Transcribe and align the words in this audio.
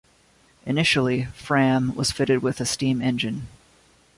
Initially, 0.65 1.25
"Fram" 1.25 1.93
was 1.93 2.11
fitted 2.11 2.41
with 2.41 2.59
a 2.59 2.65
steam 2.65 3.03
engine. 3.03 3.47